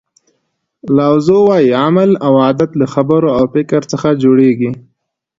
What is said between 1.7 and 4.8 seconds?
عمل او عادت له خبرو او فکر څخه جوړیږي.